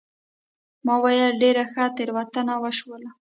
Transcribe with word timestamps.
ما 0.85 0.93
وویل 0.99 1.31
ډېره 1.41 1.63
ښه 1.71 1.85
تېره 1.95 2.23
شول. 2.77 3.03